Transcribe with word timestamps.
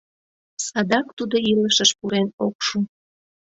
Садак 0.67 1.07
тудо 1.17 1.35
илышыш 1.51 1.91
пурен 1.99 2.27
ок 2.45 2.55
шу. 2.67 2.77